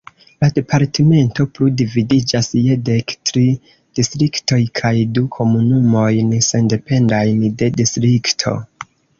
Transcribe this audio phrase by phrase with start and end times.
[0.43, 3.43] La departemento plu dividiĝas je dek tri
[3.99, 8.61] distriktoj kaj du komunumojn sendependajn de distrikto.